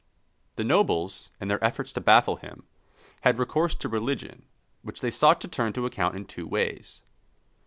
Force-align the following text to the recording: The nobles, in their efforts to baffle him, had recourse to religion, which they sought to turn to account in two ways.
The 0.55 0.63
nobles, 0.63 1.29
in 1.39 1.47
their 1.47 1.63
efforts 1.63 1.91
to 1.93 2.01
baffle 2.01 2.37
him, 2.37 2.63
had 3.21 3.37
recourse 3.37 3.75
to 3.75 3.87
religion, 3.87 4.45
which 4.81 5.01
they 5.01 5.11
sought 5.11 5.39
to 5.41 5.47
turn 5.47 5.73
to 5.73 5.85
account 5.85 6.15
in 6.15 6.25
two 6.25 6.47
ways. 6.47 7.03